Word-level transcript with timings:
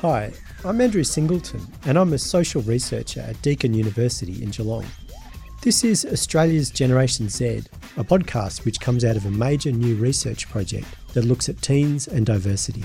Hi, 0.00 0.32
I'm 0.64 0.80
Andrew 0.80 1.04
Singleton, 1.04 1.64
and 1.86 1.96
I'm 1.96 2.12
a 2.12 2.18
social 2.18 2.60
researcher 2.62 3.20
at 3.20 3.40
Deakin 3.40 3.72
University 3.72 4.42
in 4.42 4.50
Geelong. 4.50 4.84
This 5.62 5.84
is 5.84 6.04
Australia's 6.04 6.70
Generation 6.70 7.28
Z, 7.28 7.62
a 7.96 8.02
podcast 8.02 8.64
which 8.64 8.80
comes 8.80 9.04
out 9.04 9.16
of 9.16 9.26
a 9.26 9.30
major 9.30 9.70
new 9.70 9.94
research 9.94 10.50
project 10.50 10.88
that 11.14 11.24
looks 11.24 11.48
at 11.48 11.62
teens 11.62 12.08
and 12.08 12.26
diversity. 12.26 12.82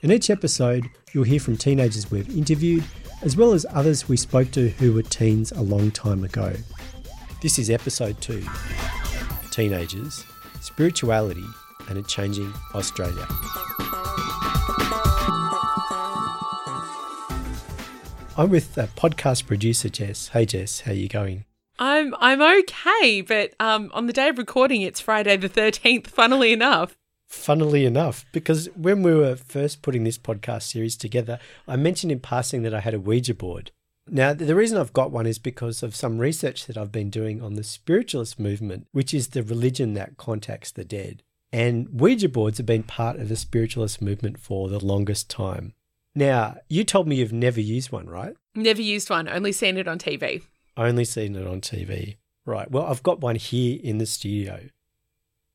In 0.00 0.10
each 0.10 0.30
episode, 0.30 0.88
you'll 1.12 1.24
hear 1.24 1.40
from 1.40 1.58
teenagers 1.58 2.10
we've 2.10 2.34
interviewed, 2.34 2.84
as 3.20 3.36
well 3.36 3.52
as 3.52 3.66
others 3.74 4.08
we 4.08 4.16
spoke 4.16 4.50
to 4.52 4.70
who 4.70 4.94
were 4.94 5.02
teens 5.02 5.52
a 5.52 5.60
long 5.60 5.90
time 5.90 6.24
ago. 6.24 6.54
This 7.42 7.58
is 7.58 7.68
episode 7.68 8.18
two 8.22 8.42
Teenagers, 9.50 10.24
Spirituality, 10.62 11.44
and 11.90 11.98
a 11.98 12.02
Changing 12.04 12.52
Australia. 12.74 13.26
I'm 18.38 18.50
with 18.50 18.78
uh, 18.78 18.86
podcast 18.96 19.48
producer 19.48 19.88
Jess. 19.88 20.28
Hey 20.28 20.46
Jess, 20.46 20.82
how 20.82 20.92
are 20.92 20.94
you 20.94 21.08
going? 21.08 21.44
I'm 21.80 22.14
I'm 22.20 22.40
okay, 22.40 23.20
but 23.20 23.52
um, 23.58 23.90
on 23.92 24.06
the 24.06 24.12
day 24.12 24.28
of 24.28 24.38
recording, 24.38 24.80
it's 24.82 25.00
Friday 25.00 25.36
the 25.36 25.48
thirteenth. 25.48 26.06
Funnily 26.06 26.52
enough, 26.52 26.96
Funnily 27.26 27.84
enough, 27.84 28.24
because 28.30 28.68
when 28.76 29.02
we 29.02 29.12
were 29.12 29.34
first 29.34 29.82
putting 29.82 30.04
this 30.04 30.18
podcast 30.18 30.62
series 30.62 30.96
together, 30.96 31.40
I 31.66 31.74
mentioned 31.74 32.12
in 32.12 32.20
passing 32.20 32.62
that 32.62 32.72
I 32.72 32.78
had 32.78 32.94
a 32.94 33.00
Ouija 33.00 33.34
board. 33.34 33.72
Now, 34.08 34.34
the 34.34 34.54
reason 34.54 34.78
I've 34.78 34.92
got 34.92 35.10
one 35.10 35.26
is 35.26 35.40
because 35.40 35.82
of 35.82 35.96
some 35.96 36.18
research 36.18 36.66
that 36.66 36.78
I've 36.78 36.92
been 36.92 37.10
doing 37.10 37.42
on 37.42 37.54
the 37.54 37.64
spiritualist 37.64 38.38
movement, 38.38 38.86
which 38.92 39.12
is 39.12 39.28
the 39.28 39.42
religion 39.42 39.94
that 39.94 40.16
contacts 40.16 40.70
the 40.70 40.84
dead. 40.84 41.24
And 41.52 41.88
Ouija 42.00 42.28
boards 42.28 42.58
have 42.58 42.66
been 42.66 42.84
part 42.84 43.18
of 43.18 43.28
the 43.28 43.36
spiritualist 43.36 44.00
movement 44.00 44.38
for 44.38 44.68
the 44.68 44.78
longest 44.78 45.28
time. 45.28 45.74
Now, 46.14 46.56
you 46.68 46.84
told 46.84 47.06
me 47.06 47.16
you've 47.16 47.32
never 47.32 47.60
used 47.60 47.92
one, 47.92 48.06
right? 48.08 48.34
never 48.54 48.82
used 48.82 49.08
one. 49.08 49.28
Only 49.28 49.52
seen 49.52 49.76
it 49.76 49.86
on 49.86 49.98
TV. 49.98 50.42
Only 50.76 51.04
seen 51.04 51.36
it 51.36 51.46
on 51.46 51.60
TV. 51.60 52.16
Right. 52.44 52.70
Well, 52.70 52.86
I've 52.86 53.02
got 53.02 53.20
one 53.20 53.36
here 53.36 53.78
in 53.82 53.98
the 53.98 54.06
studio. 54.06 54.68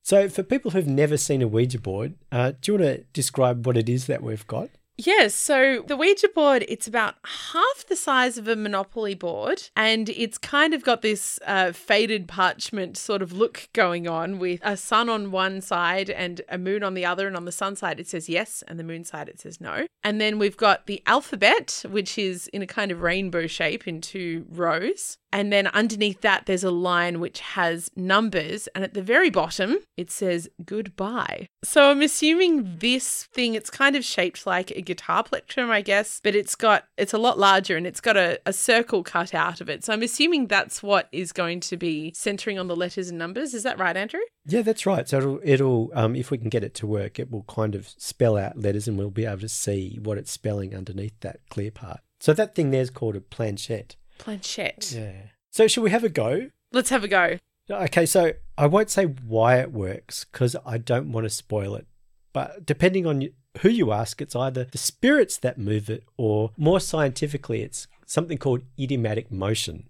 So, 0.02 0.28
for 0.28 0.42
people 0.42 0.70
who've 0.70 0.86
never 0.86 1.16
seen 1.16 1.42
a 1.42 1.48
Ouija 1.48 1.78
board, 1.78 2.14
uh, 2.30 2.52
do 2.60 2.72
you 2.72 2.78
want 2.78 2.96
to 2.96 3.04
describe 3.12 3.66
what 3.66 3.76
it 3.76 3.88
is 3.88 4.06
that 4.06 4.22
we've 4.22 4.46
got? 4.46 4.68
Yes, 4.96 5.34
so 5.34 5.82
the 5.86 5.96
Ouija 5.96 6.28
board, 6.28 6.64
it's 6.68 6.86
about 6.86 7.16
half 7.24 7.84
the 7.88 7.96
size 7.96 8.38
of 8.38 8.46
a 8.46 8.54
Monopoly 8.54 9.14
board, 9.14 9.62
and 9.74 10.08
it's 10.08 10.38
kind 10.38 10.72
of 10.72 10.84
got 10.84 11.02
this 11.02 11.40
uh, 11.46 11.72
faded 11.72 12.28
parchment 12.28 12.96
sort 12.96 13.20
of 13.20 13.32
look 13.32 13.68
going 13.72 14.06
on 14.06 14.38
with 14.38 14.60
a 14.62 14.76
sun 14.76 15.08
on 15.08 15.32
one 15.32 15.60
side 15.60 16.10
and 16.10 16.42
a 16.48 16.58
moon 16.58 16.84
on 16.84 16.94
the 16.94 17.04
other. 17.04 17.26
And 17.26 17.36
on 17.36 17.44
the 17.44 17.52
sun 17.52 17.74
side, 17.74 17.98
it 17.98 18.06
says 18.06 18.28
yes, 18.28 18.62
and 18.68 18.78
the 18.78 18.84
moon 18.84 19.02
side, 19.02 19.28
it 19.28 19.40
says 19.40 19.60
no. 19.60 19.86
And 20.04 20.20
then 20.20 20.38
we've 20.38 20.56
got 20.56 20.86
the 20.86 21.02
alphabet, 21.06 21.84
which 21.88 22.16
is 22.16 22.46
in 22.48 22.62
a 22.62 22.66
kind 22.66 22.92
of 22.92 23.02
rainbow 23.02 23.48
shape 23.48 23.88
in 23.88 24.00
two 24.00 24.46
rows. 24.48 25.18
And 25.32 25.52
then 25.52 25.66
underneath 25.68 26.20
that, 26.20 26.46
there's 26.46 26.62
a 26.62 26.70
line 26.70 27.18
which 27.18 27.40
has 27.40 27.90
numbers. 27.96 28.68
And 28.68 28.84
at 28.84 28.94
the 28.94 29.02
very 29.02 29.30
bottom, 29.30 29.78
it 29.96 30.12
says 30.12 30.48
goodbye. 30.64 31.48
So 31.64 31.90
I'm 31.90 32.02
assuming 32.02 32.76
this 32.78 33.24
thing, 33.24 33.54
it's 33.54 33.68
kind 33.68 33.96
of 33.96 34.04
shaped 34.04 34.46
like 34.46 34.70
a 34.70 34.80
guitar 34.84 35.24
plectrum, 35.24 35.70
I 35.70 35.80
guess, 35.80 36.20
but 36.22 36.34
it's 36.34 36.54
got, 36.54 36.84
it's 36.96 37.12
a 37.12 37.18
lot 37.18 37.38
larger 37.38 37.76
and 37.76 37.86
it's 37.86 38.00
got 38.00 38.16
a, 38.16 38.38
a 38.46 38.52
circle 38.52 39.02
cut 39.02 39.34
out 39.34 39.60
of 39.60 39.68
it. 39.68 39.84
So 39.84 39.92
I'm 39.92 40.02
assuming 40.02 40.46
that's 40.46 40.82
what 40.82 41.08
is 41.10 41.32
going 41.32 41.60
to 41.60 41.76
be 41.76 42.12
centering 42.14 42.58
on 42.58 42.68
the 42.68 42.76
letters 42.76 43.08
and 43.08 43.18
numbers. 43.18 43.54
Is 43.54 43.62
that 43.64 43.78
right, 43.78 43.96
Andrew? 43.96 44.20
Yeah, 44.46 44.62
that's 44.62 44.86
right. 44.86 45.08
So 45.08 45.18
it'll, 45.18 45.40
it'll 45.42 45.90
um, 45.94 46.14
if 46.14 46.30
we 46.30 46.38
can 46.38 46.50
get 46.50 46.62
it 46.62 46.74
to 46.74 46.86
work, 46.86 47.18
it 47.18 47.30
will 47.30 47.44
kind 47.44 47.74
of 47.74 47.88
spell 47.98 48.36
out 48.36 48.58
letters 48.58 48.86
and 48.86 48.96
we'll 48.96 49.10
be 49.10 49.26
able 49.26 49.40
to 49.40 49.48
see 49.48 49.98
what 50.02 50.18
it's 50.18 50.30
spelling 50.30 50.74
underneath 50.76 51.18
that 51.20 51.40
clear 51.48 51.70
part. 51.70 52.00
So 52.20 52.32
that 52.34 52.54
thing 52.54 52.70
there's 52.70 52.90
called 52.90 53.16
a 53.16 53.20
planchette. 53.20 53.96
Planchette. 54.18 54.92
Yeah. 54.92 55.12
So 55.50 55.66
should 55.66 55.82
we 55.82 55.90
have 55.90 56.04
a 56.04 56.08
go? 56.08 56.50
Let's 56.72 56.90
have 56.90 57.04
a 57.04 57.08
go. 57.08 57.38
Okay, 57.70 58.04
so 58.04 58.32
I 58.58 58.66
won't 58.66 58.90
say 58.90 59.04
why 59.04 59.60
it 59.60 59.72
works 59.72 60.24
because 60.24 60.54
I 60.66 60.76
don't 60.78 61.12
want 61.12 61.24
to 61.24 61.30
spoil 61.30 61.76
it. 61.76 61.86
But 62.32 62.66
depending 62.66 63.06
on 63.06 63.28
who 63.60 63.68
you 63.68 63.92
ask, 63.92 64.20
it's 64.20 64.36
either 64.36 64.64
the 64.64 64.78
spirits 64.78 65.38
that 65.38 65.58
move 65.58 65.88
it, 65.88 66.04
or 66.16 66.50
more 66.56 66.80
scientifically, 66.80 67.62
it's 67.62 67.86
something 68.06 68.38
called 68.38 68.62
idiomatic 68.78 69.30
motion. 69.30 69.88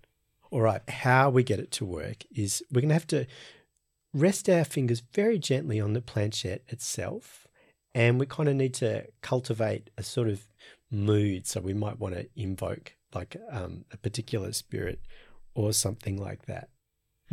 All 0.51 0.61
right, 0.61 0.89
how 0.89 1.31
we 1.31 1.43
get 1.43 1.59
it 1.59 1.71
to 1.73 1.85
work 1.85 2.25
is 2.35 2.63
we're 2.71 2.83
going 2.83 2.91
to 2.91 2.95
have 2.95 3.07
to 3.09 3.27
rest 4.13 4.49
our 4.49 4.65
fingers 4.65 5.03
very 5.13 5.39
gently 5.39 5.81
on 5.81 5.93
the 5.93 6.01
planchette 6.01 6.63
itself, 6.69 7.49
and 7.95 8.21
we 8.21 8.27
kind 8.27 8.49
of 8.49 8.55
need 8.55 8.75
to 8.75 9.07
cultivate 9.23 9.91
a 9.99 10.03
sort 10.03 10.29
of 10.29 10.47
mood. 10.91 11.47
So 11.47 11.61
we 11.61 11.75
might 11.75 11.99
want 11.99 12.15
to 12.15 12.29
invoke 12.37 12.95
like 13.15 13.37
um, 13.51 13.85
a 13.93 13.97
particular 13.97 14.53
spirit 14.53 15.01
or 15.55 15.73
something 15.73 16.17
like 16.17 16.47
that. 16.47 16.69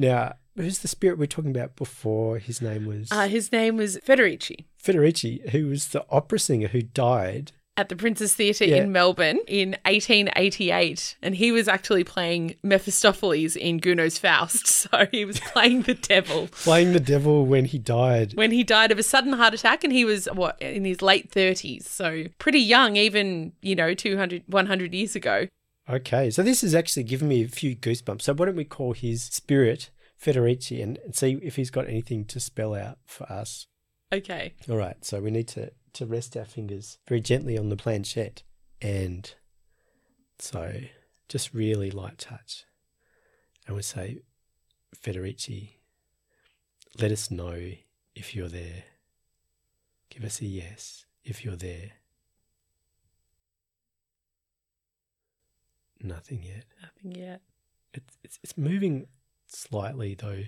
Now, 0.01 0.33
who's 0.55 0.79
the 0.79 0.87
spirit 0.87 1.17
we 1.17 1.23
are 1.25 1.27
talking 1.27 1.51
about 1.51 1.75
before? 1.75 2.39
His 2.39 2.61
name 2.61 2.85
was 2.85 3.09
Uh, 3.11 3.27
his 3.27 3.51
name 3.51 3.77
was 3.77 3.97
Federici 3.97 4.65
Federici, 4.83 5.47
who 5.51 5.67
was 5.67 5.89
the 5.89 6.03
opera 6.09 6.39
singer 6.39 6.67
who 6.67 6.81
died. 6.81 7.51
at 7.77 7.87
the 7.87 7.95
Princess 7.95 8.35
Theatre 8.35 8.65
Yeah. 8.65 8.83
in 8.83 8.91
Melbourne 8.91 9.39
in 9.47 9.77
1888. 9.85 11.15
And 11.21 11.35
he 11.35 11.51
was 11.51 11.67
actually 11.69 12.03
playing 12.03 12.55
Mephistopheles 12.63 13.55
in 13.55 13.77
Gounod's 13.77 14.19
Faust. 14.19 14.67
So 14.91 15.07
he 15.11 15.23
was 15.25 15.39
playing 15.39 15.83
the 15.83 15.93
devil. 15.93 16.47
Playing 16.51 16.91
the 16.93 16.99
devil 16.99 17.45
when 17.45 17.65
he 17.65 17.77
died. 17.79 18.33
When 18.35 18.51
he 18.51 18.63
died 18.63 18.91
of 18.91 18.99
a 18.99 19.03
sudden 19.03 19.33
heart 19.33 19.53
attack, 19.53 19.83
and 19.83 19.93
he 19.93 20.03
was, 20.03 20.25
what, 20.33 20.61
in 20.61 20.83
his 20.85 21.01
late 21.01 21.31
30s. 21.31 21.83
So 21.85 22.25
pretty 22.39 22.59
young, 22.59 22.95
even, 22.97 23.53
you 23.61 23.75
know, 23.75 23.93
200, 23.93 24.43
100 24.47 24.93
years 24.93 25.15
ago. 25.15 25.47
Okay, 25.89 26.29
so 26.29 26.43
this 26.43 26.61
has 26.61 26.75
actually 26.75 27.03
given 27.03 27.27
me 27.27 27.43
a 27.43 27.47
few 27.47 27.75
goosebumps. 27.75 28.21
So 28.21 28.33
why 28.33 28.45
don't 28.45 28.55
we 28.55 28.65
call 28.65 28.93
his 28.93 29.23
spirit 29.23 29.89
Federici 30.21 30.81
and, 30.81 30.97
and 31.03 31.15
see 31.15 31.39
if 31.41 31.55
he's 31.55 31.71
got 31.71 31.87
anything 31.87 32.25
to 32.25 32.39
spell 32.39 32.75
out 32.75 32.99
for 33.05 33.31
us? 33.31 33.67
Okay. 34.13 34.53
All 34.69 34.77
right, 34.77 35.03
so 35.03 35.19
we 35.21 35.31
need 35.31 35.47
to, 35.49 35.71
to 35.93 36.05
rest 36.05 36.37
our 36.37 36.45
fingers 36.45 36.97
very 37.07 37.21
gently 37.21 37.57
on 37.57 37.69
the 37.69 37.77
planchette. 37.77 38.43
And 38.81 39.33
so 40.39 40.81
just 41.29 41.53
really 41.53 41.91
light 41.91 42.17
touch. 42.17 42.65
And 43.65 43.75
we 43.75 43.81
say, 43.81 44.19
Federici, 44.95 45.77
let 46.99 47.11
us 47.11 47.31
know 47.31 47.71
if 48.15 48.35
you're 48.35 48.49
there. 48.49 48.83
Give 50.09 50.25
us 50.25 50.41
a 50.41 50.45
yes 50.45 51.05
if 51.23 51.45
you're 51.45 51.55
there. 51.55 51.91
Nothing 56.03 56.43
yet. 56.43 56.65
Nothing 56.81 57.19
yet. 57.21 57.41
It's, 57.93 58.17
it's, 58.23 58.39
it's 58.43 58.57
moving 58.57 59.07
slightly, 59.47 60.15
though, 60.15 60.43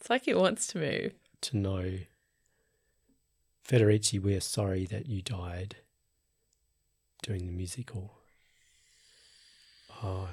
It's 0.00 0.10
like 0.10 0.26
it 0.28 0.36
wants 0.38 0.66
to 0.68 0.78
move. 0.78 1.12
to 1.42 1.56
know. 1.56 1.98
Federici, 3.66 4.20
we're 4.20 4.40
sorry 4.40 4.84
that 4.86 5.06
you 5.06 5.22
died 5.22 5.76
doing 7.22 7.46
the 7.46 7.52
musical. 7.52 8.14
Oh, 10.02 10.28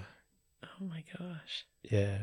Oh 0.63 0.83
my 0.85 1.03
gosh. 1.17 1.65
yeah. 1.83 2.19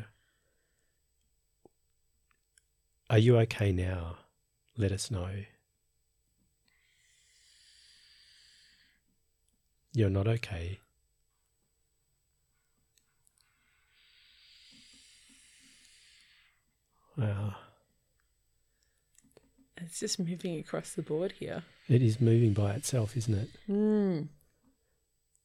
Are 3.09 3.17
you 3.19 3.37
okay 3.39 3.71
now? 3.71 4.17
Let 4.77 4.91
us 4.91 5.09
know. 5.09 5.29
You're 9.93 10.09
not 10.09 10.27
okay. 10.27 10.79
Wow. 17.17 17.55
It's 19.77 19.99
just 19.99 20.19
moving 20.19 20.57
across 20.59 20.93
the 20.93 21.01
board 21.01 21.33
here. 21.33 21.63
It 21.87 22.01
is 22.01 22.21
moving 22.21 22.53
by 22.53 22.73
itself, 22.73 23.15
isn't 23.17 23.33
it? 23.33 23.49
Hmm. 23.67 24.21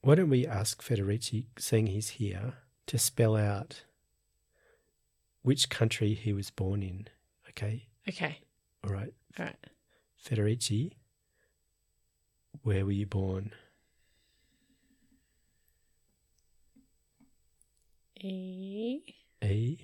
Why 0.03 0.15
don't 0.15 0.31
we 0.31 0.47
ask 0.47 0.83
Federici, 0.83 1.47
seeing 1.59 1.89
he's 1.89 2.11
here, 2.11 2.55
to 2.87 2.99
spell 2.99 3.37
out 3.37 3.83
which 5.43 5.69
country 5.69 6.15
he 6.15 6.33
was 6.33 6.51
born 6.51 6.83
in? 6.83 7.09
Okay. 7.51 7.89
Okay. 8.09 8.39
All 8.85 8.93
right. 8.93 9.13
All 9.39 9.45
right. 9.45 9.57
Federici, 10.25 10.93
where 12.63 12.85
were 12.85 12.93
you 12.93 13.07
born? 13.07 13.53
E. 18.23 19.01
E. 19.43 19.79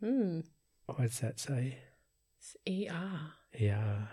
Hmm. 0.00 0.40
What 0.86 1.02
does 1.02 1.20
that 1.20 1.38
say? 1.38 1.78
It's 2.38 2.56
ER. 2.66 3.32
Yeah. 3.58 4.06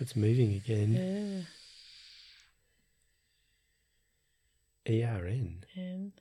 It's 0.00 0.16
moving 0.16 0.54
again. 0.54 1.46
Yeah. 4.86 5.16
ERN. 5.18 5.64
N. 5.76 6.12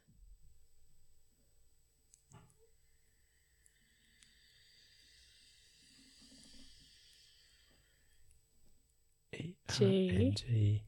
G. 9.70 10.84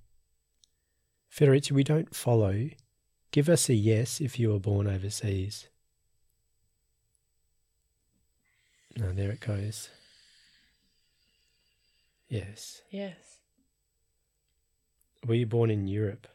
Federici, 1.31 1.71
we 1.71 1.83
don't 1.83 2.13
follow 2.13 2.69
Give 3.33 3.49
us 3.49 3.67
a 3.67 3.73
yes 3.73 4.21
if 4.21 4.37
you 4.37 4.51
were 4.51 4.59
born 4.59 4.85
overseas. 4.85 5.67
No, 8.95 9.11
there 9.11 9.31
it 9.31 9.39
goes. 9.39 9.89
Yes. 12.29 12.83
Yes. 12.91 13.39
Were 15.25 15.33
you 15.33 15.47
born 15.47 15.71
in 15.71 15.87
Europe? 15.87 16.27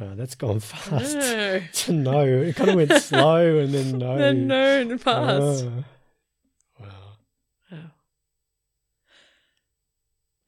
Oh, 0.00 0.11
that's 0.22 0.36
gone 0.36 0.60
fast. 0.60 1.88
No. 1.88 2.12
no, 2.12 2.20
it 2.42 2.54
kind 2.54 2.70
of 2.70 2.76
went 2.76 2.92
slow 3.02 3.58
and 3.58 3.74
then 3.74 3.98
no. 3.98 4.16
Then 4.16 4.46
no 4.46 4.80
in 4.80 4.86
the 4.86 4.94
uh, 4.94 4.98
past. 4.98 5.64
Oh. 5.64 5.84
Wow. 6.78 6.88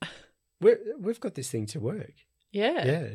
Oh. 0.03 0.09
We're, 0.61 0.79
we've 1.01 1.19
got 1.19 1.35
this 1.35 1.51
thing 1.51 1.67
to 1.67 1.81
work. 1.81 2.13
Yeah. 2.53 2.87
Yeah. 2.87 3.07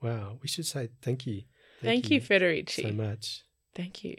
Wow. 0.00 0.38
We 0.40 0.48
should 0.48 0.64
say 0.64 0.88
thank 1.02 1.26
you. 1.26 1.42
Thank, 1.82 2.10
you, 2.10 2.22
Federici. 2.22 2.88
so 2.88 2.92
much. 2.92 3.44
Thank 3.74 4.02
you. 4.02 4.16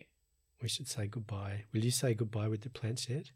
We 0.62 0.70
should 0.70 0.88
say 0.88 1.08
goodbye. 1.08 1.64
Will 1.74 1.84
you 1.84 1.90
say 1.90 2.14
goodbye 2.14 2.48
with 2.48 2.62
the 2.62 2.70
planchette? 2.70 3.32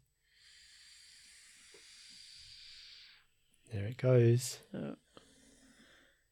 There 3.72 3.86
it 3.86 3.96
goes. 3.96 4.60
Oh. 4.72 4.94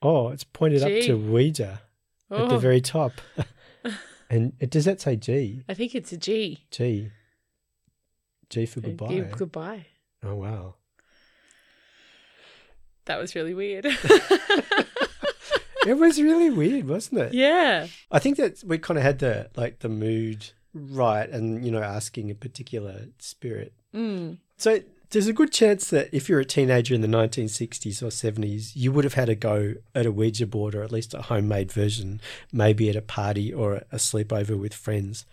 Oh, 0.00 0.28
it's 0.28 0.44
pointed 0.44 0.82
up 0.84 1.06
to 1.06 1.14
Ouija 1.14 1.82
at 2.30 2.48
the 2.48 2.54
Oh, 2.54 2.58
very 2.58 2.80
top. 2.80 3.12
and 4.30 4.52
it, 4.60 4.70
does 4.70 4.84
that 4.84 5.00
say 5.00 5.16
G? 5.16 5.62
I 5.68 5.74
think 5.74 5.94
it's 5.94 6.12
a 6.12 6.16
G. 6.16 6.64
G. 6.70 7.10
G 8.48 8.66
for 8.66 8.80
goodbye. 8.80 9.10
you. 9.10 9.24
Goodbye. 9.24 9.86
Oh, 10.22 10.34
wow. 10.34 10.74
That 13.06 13.18
was 13.18 13.34
really 13.34 13.54
weird. 13.54 13.86
It 15.86 15.94
was 15.94 16.20
really 16.20 16.50
weird, 16.50 16.86
wasn't 16.86 17.22
it? 17.22 17.32
yeah. 17.34 17.86
I 18.10 18.18
think 18.18 18.36
that 18.36 18.62
we 18.62 18.76
kind 18.76 18.98
of 18.98 19.02
had 19.02 19.18
the 19.18 19.48
like 19.56 19.78
the 19.78 19.88
mood 19.88 20.50
right 20.74 21.28
and 21.28 21.64
you 21.64 21.70
know 21.70 21.82
asking 21.82 22.30
a 22.30 22.34
particular 22.34 23.06
spirit. 23.18 23.72
Mm. 23.94 24.36
So 24.58 24.80
there's 25.10 25.26
a 25.26 25.32
good 25.32 25.52
chance 25.52 25.90
that 25.90 26.08
if 26.12 26.28
you're 26.28 26.40
a 26.40 26.44
teenager 26.44 26.94
in 26.94 27.00
the 27.00 27.08
1960s 27.08 28.02
or 28.02 28.06
70s, 28.06 28.72
you 28.74 28.92
would 28.92 29.04
have 29.04 29.14
had 29.14 29.28
a 29.28 29.34
go 29.34 29.74
at 29.94 30.06
a 30.06 30.12
Ouija 30.12 30.46
board 30.46 30.74
or 30.74 30.82
at 30.82 30.92
least 30.92 31.14
a 31.14 31.22
homemade 31.22 31.72
version, 31.72 32.20
maybe 32.52 32.88
at 32.88 32.96
a 32.96 33.02
party 33.02 33.52
or 33.52 33.74
a 33.90 33.96
sleepover 33.96 34.58
with 34.58 34.72
friends. 34.72 35.26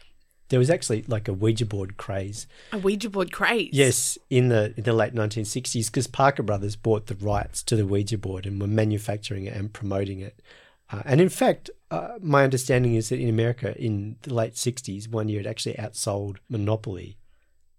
There 0.49 0.59
was 0.59 0.69
actually 0.69 1.03
like 1.07 1.27
a 1.27 1.33
Ouija 1.33 1.65
board 1.65 1.97
craze. 1.97 2.47
A 2.71 2.79
Ouija 2.79 3.09
board 3.09 3.31
craze. 3.31 3.69
Yes, 3.71 4.17
in 4.29 4.47
the 4.47 4.73
in 4.77 4.83
the 4.83 4.93
late 4.93 5.13
1960s, 5.13 5.87
because 5.87 6.07
Parker 6.07 6.41
Brothers 6.41 6.75
bought 6.75 7.07
the 7.07 7.15
rights 7.15 7.61
to 7.63 7.75
the 7.75 7.85
Ouija 7.85 8.17
board 8.17 8.45
and 8.45 8.59
were 8.59 8.67
manufacturing 8.67 9.45
it 9.45 9.55
and 9.55 9.73
promoting 9.73 10.21
it. 10.21 10.41
Uh, 10.89 11.01
and 11.05 11.19
in 11.19 11.29
fact, 11.29 11.69
uh, 11.91 12.13
my 12.21 12.45
understanding 12.45 12.95
is 12.95 13.09
that 13.09 13.19
in 13.19 13.27
America, 13.27 13.77
in 13.77 14.15
the 14.21 14.33
late 14.33 14.53
60s, 14.53 15.09
one 15.09 15.27
year 15.27 15.41
it 15.41 15.45
actually 15.45 15.75
outsold 15.75 16.37
Monopoly. 16.49 17.17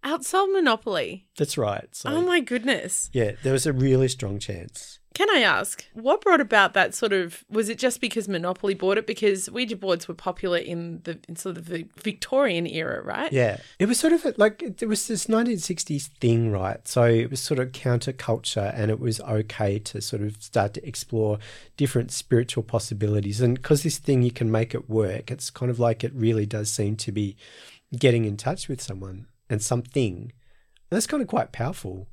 Outsold 0.08 0.52
Monopoly. 0.52 1.26
That's 1.36 1.58
right. 1.58 1.88
So, 1.92 2.08
Oh 2.08 2.22
my 2.22 2.40
goodness. 2.40 3.10
yeah, 3.12 3.32
there 3.42 3.52
was 3.52 3.66
a 3.66 3.72
really 3.72 4.08
strong 4.08 4.38
chance. 4.38 4.98
Can 5.14 5.28
I 5.30 5.40
ask, 5.40 5.84
what 5.94 6.20
brought 6.20 6.40
about 6.40 6.74
that 6.74 6.94
sort 6.94 7.12
of 7.12 7.44
was 7.50 7.68
it 7.68 7.76
just 7.76 8.00
because 8.00 8.28
Monopoly 8.28 8.74
bought 8.74 8.98
it? 8.98 9.06
Because 9.06 9.50
Ouija 9.50 9.74
boards 9.74 10.06
were 10.06 10.14
popular 10.14 10.58
in 10.58 11.00
the 11.02 11.18
in 11.28 11.34
sort 11.34 11.56
of 11.58 11.66
the 11.66 11.86
Victorian 12.00 12.66
era, 12.68 13.02
right? 13.02 13.32
Yeah, 13.32 13.58
it 13.80 13.86
was 13.86 13.98
sort 13.98 14.12
of 14.12 14.24
like 14.38 14.62
it 14.62 14.86
was 14.86 15.08
this 15.08 15.26
1960s 15.26 16.06
thing, 16.20 16.52
right? 16.52 16.86
So 16.86 17.02
it 17.02 17.30
was 17.30 17.40
sort 17.40 17.58
of 17.58 17.72
counterculture, 17.72 18.72
and 18.74 18.92
it 18.92 19.00
was 19.00 19.20
okay 19.22 19.80
to 19.80 20.00
sort 20.00 20.22
of 20.22 20.40
start 20.40 20.74
to 20.74 20.86
explore 20.86 21.38
different 21.76 22.12
spiritual 22.12 22.62
possibilities. 22.62 23.40
And 23.40 23.56
because 23.56 23.82
this 23.82 23.98
thing 23.98 24.22
you 24.22 24.30
can 24.30 24.50
make 24.52 24.72
it 24.72 24.88
work, 24.88 25.30
it's 25.32 25.50
kind 25.50 25.70
of 25.70 25.80
like 25.80 26.04
it 26.04 26.14
really 26.14 26.46
does 26.46 26.70
seem 26.70 26.94
to 26.96 27.10
be 27.10 27.36
getting 27.98 28.24
in 28.24 28.36
touch 28.36 28.68
with 28.68 28.80
someone 28.80 29.26
and 29.50 29.62
something. 29.62 30.32
That's 30.90 31.06
kind 31.06 31.22
of 31.22 31.28
quite 31.28 31.52
powerful 31.52 32.08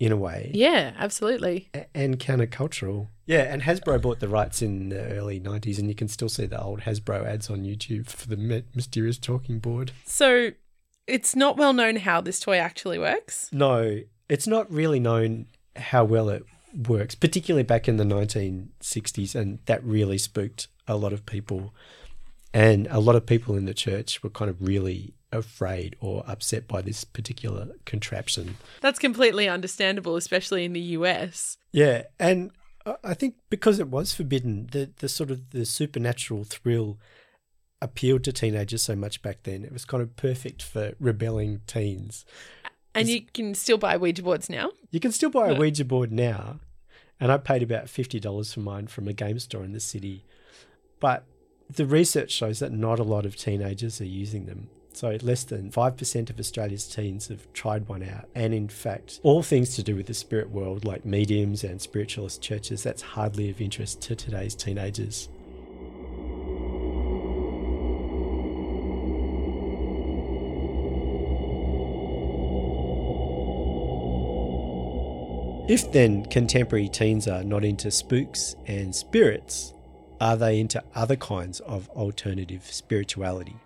in 0.00 0.10
a 0.12 0.16
way. 0.16 0.50
Yeah, 0.54 0.92
absolutely. 0.98 1.68
a- 1.74 1.86
And 1.96 2.18
countercultural. 2.18 3.08
Yeah, 3.26 3.42
and 3.52 3.62
Hasbro 3.62 4.02
bought 4.02 4.20
the 4.20 4.28
rights 4.28 4.60
in 4.62 4.88
the 4.90 5.00
early 5.12 5.40
90s, 5.40 5.78
and 5.78 5.88
you 5.88 5.94
can 5.94 6.08
still 6.08 6.28
see 6.28 6.46
the 6.46 6.60
old 6.60 6.80
Hasbro 6.80 7.24
ads 7.26 7.48
on 7.48 7.64
YouTube 7.64 8.06
for 8.08 8.26
the 8.28 8.64
mysterious 8.74 9.18
talking 9.18 9.60
board. 9.60 9.92
So 10.04 10.50
it's 11.06 11.34
not 11.36 11.56
well 11.56 11.72
known 11.72 11.96
how 11.96 12.20
this 12.20 12.40
toy 12.40 12.56
actually 12.58 12.98
works. 12.98 13.48
No, 13.52 14.00
it's 14.28 14.46
not 14.46 14.70
really 14.70 15.00
known 15.00 15.46
how 15.76 16.04
well 16.04 16.28
it 16.28 16.44
works, 16.88 17.14
particularly 17.14 17.62
back 17.62 17.88
in 17.88 17.96
the 17.98 18.04
1960s, 18.04 19.34
and 19.34 19.58
that 19.66 19.82
really 19.84 20.18
spooked 20.18 20.68
a 20.88 20.96
lot 20.96 21.12
of 21.12 21.24
people. 21.26 21.74
And 22.52 22.86
a 22.90 23.00
lot 23.00 23.16
of 23.16 23.26
people 23.26 23.56
in 23.56 23.64
the 23.64 23.74
church 23.74 24.22
were 24.22 24.30
kind 24.30 24.50
of 24.50 24.60
really 24.60 25.14
afraid 25.34 25.96
or 26.00 26.24
upset 26.26 26.66
by 26.66 26.80
this 26.80 27.04
particular 27.04 27.68
contraption. 27.84 28.56
That's 28.80 28.98
completely 28.98 29.48
understandable, 29.48 30.16
especially 30.16 30.64
in 30.64 30.72
the 30.72 30.80
US. 30.80 31.56
Yeah, 31.72 32.04
and 32.18 32.50
I- 33.02 33.14
think 33.14 33.34
because 33.50 33.78
it 33.78 33.88
was 33.88 34.12
forbidden, 34.14 34.68
the 34.72 34.90
the 34.98 35.08
sort 35.08 35.30
of 35.30 35.50
the 35.50 35.64
supernatural 35.64 36.44
thrill 36.44 36.98
appealed 37.82 38.24
to 38.24 38.32
teenagers 38.32 38.82
so 38.82 38.94
much 38.96 39.20
back 39.22 39.42
then. 39.42 39.64
It 39.64 39.72
was 39.72 39.84
kind 39.84 40.02
of 40.02 40.16
perfect 40.16 40.62
for 40.62 40.94
rebelling 41.00 41.60
teens. 41.66 42.24
And 42.94 43.08
you 43.08 43.22
can 43.22 43.54
still 43.54 43.76
buy 43.76 43.96
Ouija 43.96 44.22
boards 44.22 44.48
now. 44.48 44.70
You 44.90 45.00
can 45.00 45.12
still 45.12 45.30
buy 45.30 45.48
a 45.48 45.54
Ouija 45.54 45.84
board 45.84 46.12
now, 46.12 46.60
and 47.18 47.32
I 47.32 47.38
paid 47.38 47.62
about 47.62 47.88
fifty 47.88 48.20
dollars 48.20 48.52
for 48.52 48.60
mine 48.60 48.86
from 48.86 49.08
a 49.08 49.12
game 49.12 49.38
store 49.38 49.64
in 49.64 49.72
the 49.72 49.80
city. 49.80 50.24
But 51.00 51.24
the 51.68 51.86
research 51.86 52.30
shows 52.30 52.58
that 52.60 52.72
not 52.72 52.98
a 52.98 53.02
lot 53.02 53.26
of 53.26 53.36
teenagers 53.36 54.00
are 54.00 54.06
using 54.06 54.46
them. 54.46 54.68
So 54.94 55.18
less 55.22 55.42
than 55.42 55.72
five 55.72 55.96
percent 55.96 56.30
of 56.30 56.38
Australia's 56.38 56.86
teens 56.86 57.26
have 57.26 57.52
tried 57.52 57.88
one 57.88 58.04
out, 58.04 58.28
and 58.32 58.54
in 58.54 58.68
fact, 58.68 59.18
all 59.24 59.42
things 59.42 59.74
to 59.74 59.82
do 59.82 59.96
with 59.96 60.06
the 60.06 60.14
spirit 60.14 60.50
world, 60.50 60.84
like 60.84 61.04
mediums 61.04 61.64
and 61.64 61.82
spiritualist 61.82 62.40
churches, 62.40 62.84
that's 62.84 63.02
hardly 63.02 63.50
of 63.50 63.60
interest 63.60 64.00
to 64.02 64.14
today's 64.14 64.54
teenagers. 64.54 65.28
If 75.68 75.90
then 75.90 76.24
contemporary 76.26 76.88
teens 76.88 77.26
are 77.26 77.42
not 77.42 77.64
into 77.64 77.90
spooks 77.90 78.54
and 78.66 78.94
spirits, 78.94 79.74
are 80.20 80.36
they 80.36 80.60
into 80.60 80.84
other 80.94 81.16
kinds 81.16 81.58
of 81.60 81.88
alternative 81.90 82.64
spirituality? 82.66 83.56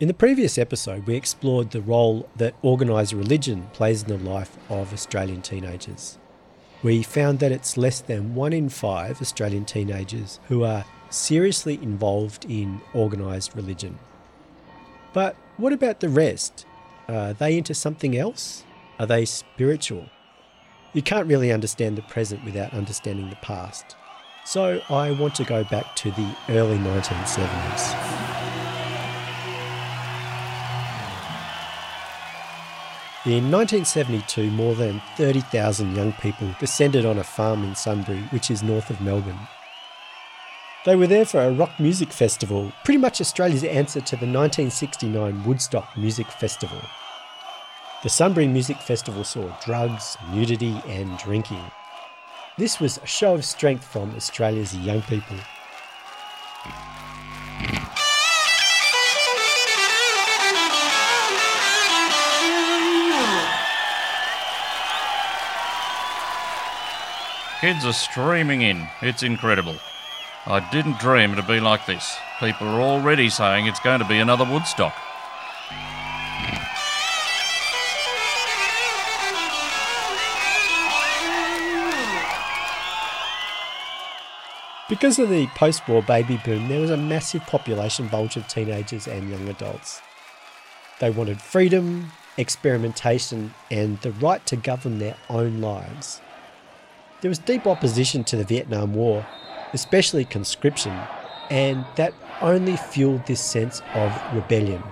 In 0.00 0.08
the 0.08 0.14
previous 0.14 0.58
episode, 0.58 1.06
we 1.06 1.14
explored 1.14 1.70
the 1.70 1.80
role 1.80 2.28
that 2.34 2.56
organised 2.64 3.12
religion 3.12 3.68
plays 3.72 4.02
in 4.02 4.08
the 4.08 4.28
life 4.28 4.56
of 4.68 4.92
Australian 4.92 5.40
teenagers. 5.40 6.18
We 6.82 7.04
found 7.04 7.38
that 7.38 7.52
it's 7.52 7.76
less 7.76 8.00
than 8.00 8.34
one 8.34 8.52
in 8.52 8.70
five 8.70 9.22
Australian 9.22 9.64
teenagers 9.66 10.40
who 10.48 10.64
are 10.64 10.84
seriously 11.10 11.74
involved 11.74 12.44
in 12.48 12.80
organised 12.92 13.54
religion. 13.54 14.00
But 15.12 15.36
what 15.58 15.72
about 15.72 16.00
the 16.00 16.08
rest? 16.08 16.66
Are 17.08 17.32
they 17.32 17.56
into 17.56 17.72
something 17.72 18.16
else? 18.16 18.64
Are 18.98 19.06
they 19.06 19.24
spiritual? 19.24 20.06
You 20.92 21.02
can't 21.02 21.28
really 21.28 21.52
understand 21.52 21.96
the 21.96 22.02
present 22.02 22.44
without 22.44 22.74
understanding 22.74 23.30
the 23.30 23.36
past. 23.36 23.94
So 24.44 24.82
I 24.90 25.12
want 25.12 25.36
to 25.36 25.44
go 25.44 25.62
back 25.62 25.94
to 25.96 26.10
the 26.10 26.36
early 26.48 26.78
1970s. 26.78 28.43
In 33.26 33.50
1972, 33.50 34.50
more 34.50 34.74
than 34.74 35.00
30,000 35.16 35.96
young 35.96 36.12
people 36.12 36.54
descended 36.60 37.06
on 37.06 37.16
a 37.16 37.24
farm 37.24 37.64
in 37.64 37.74
Sunbury, 37.74 38.20
which 38.28 38.50
is 38.50 38.62
north 38.62 38.90
of 38.90 39.00
Melbourne. 39.00 39.48
They 40.84 40.94
were 40.94 41.06
there 41.06 41.24
for 41.24 41.40
a 41.40 41.50
rock 41.50 41.80
music 41.80 42.12
festival, 42.12 42.70
pretty 42.84 42.98
much 42.98 43.22
Australia's 43.22 43.64
answer 43.64 44.02
to 44.02 44.16
the 44.16 44.26
1969 44.26 45.42
Woodstock 45.42 45.96
Music 45.96 46.26
Festival. 46.26 46.82
The 48.02 48.10
Sunbury 48.10 48.46
Music 48.46 48.76
Festival 48.76 49.24
saw 49.24 49.56
drugs, 49.64 50.18
nudity, 50.30 50.78
and 50.86 51.16
drinking. 51.16 51.64
This 52.58 52.78
was 52.78 52.98
a 52.98 53.06
show 53.06 53.34
of 53.34 53.46
strength 53.46 53.86
from 53.86 54.14
Australia's 54.16 54.76
young 54.76 55.00
people. 55.00 55.38
Kids 67.64 67.86
are 67.86 67.94
streaming 67.94 68.60
in. 68.60 68.86
It's 69.00 69.22
incredible. 69.22 69.76
I 70.44 70.60
didn't 70.70 70.98
dream 70.98 71.32
it'd 71.32 71.46
be 71.46 71.60
like 71.60 71.86
this. 71.86 72.18
People 72.38 72.66
are 72.66 72.82
already 72.82 73.30
saying 73.30 73.64
it's 73.64 73.80
going 73.80 74.00
to 74.00 74.04
be 74.04 74.18
another 74.18 74.44
Woodstock. 74.44 74.94
Because 84.90 85.18
of 85.18 85.30
the 85.30 85.46
post 85.54 85.88
war 85.88 86.02
baby 86.02 86.38
boom, 86.44 86.68
there 86.68 86.82
was 86.82 86.90
a 86.90 86.98
massive 86.98 87.46
population 87.46 88.08
bulge 88.08 88.36
of 88.36 88.46
teenagers 88.46 89.08
and 89.08 89.30
young 89.30 89.48
adults. 89.48 90.02
They 91.00 91.08
wanted 91.08 91.40
freedom, 91.40 92.12
experimentation, 92.36 93.54
and 93.70 93.98
the 94.02 94.12
right 94.12 94.44
to 94.44 94.56
govern 94.56 94.98
their 94.98 95.16
own 95.30 95.62
lives. 95.62 96.20
There 97.24 97.30
was 97.30 97.38
deep 97.38 97.66
opposition 97.66 98.22
to 98.24 98.36
the 98.36 98.44
Vietnam 98.44 98.92
War, 98.92 99.26
especially 99.72 100.26
conscription, 100.26 100.92
and 101.48 101.86
that 101.96 102.12
only 102.42 102.76
fueled 102.76 103.24
this 103.24 103.40
sense 103.40 103.80
of 103.94 104.12
rebellion. 104.34 104.82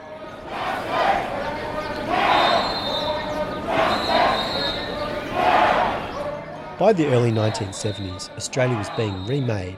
By 6.79 6.95
the 6.95 7.09
early 7.09 7.33
1970s, 7.33 8.35
Australia 8.35 8.79
was 8.79 8.89
being 8.97 9.27
remade, 9.27 9.77